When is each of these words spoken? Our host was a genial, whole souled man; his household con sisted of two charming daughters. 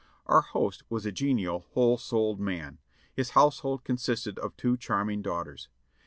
Our 0.25 0.41
host 0.41 0.81
was 0.89 1.05
a 1.05 1.11
genial, 1.11 1.67
whole 1.73 1.99
souled 1.99 2.39
man; 2.39 2.79
his 3.15 3.29
household 3.37 3.83
con 3.83 3.97
sisted 3.97 4.39
of 4.39 4.57
two 4.57 4.75
charming 4.75 5.21
daughters. 5.21 5.69